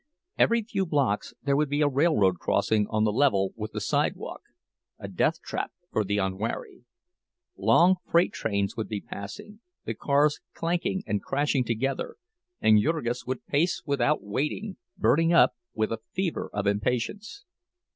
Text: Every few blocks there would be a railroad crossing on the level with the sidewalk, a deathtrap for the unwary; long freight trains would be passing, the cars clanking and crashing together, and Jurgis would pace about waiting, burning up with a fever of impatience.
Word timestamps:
Every 0.35 0.63
few 0.63 0.87
blocks 0.87 1.35
there 1.43 1.55
would 1.55 1.69
be 1.69 1.81
a 1.81 1.87
railroad 1.87 2.39
crossing 2.39 2.87
on 2.89 3.03
the 3.03 3.11
level 3.13 3.53
with 3.55 3.71
the 3.71 3.79
sidewalk, 3.79 4.41
a 4.97 5.07
deathtrap 5.07 5.73
for 5.91 6.03
the 6.03 6.17
unwary; 6.17 6.85
long 7.55 7.97
freight 8.09 8.33
trains 8.33 8.75
would 8.75 8.87
be 8.89 8.99
passing, 8.99 9.59
the 9.85 9.93
cars 9.93 10.39
clanking 10.55 11.03
and 11.05 11.21
crashing 11.21 11.65
together, 11.65 12.15
and 12.59 12.81
Jurgis 12.81 13.27
would 13.27 13.45
pace 13.45 13.79
about 13.87 14.23
waiting, 14.23 14.77
burning 14.97 15.33
up 15.33 15.53
with 15.75 15.91
a 15.91 15.99
fever 16.13 16.49
of 16.51 16.65
impatience. 16.65 17.45